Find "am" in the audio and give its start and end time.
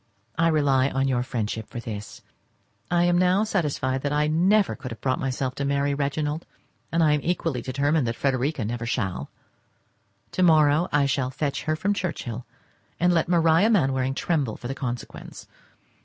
3.03-3.19, 7.03-7.19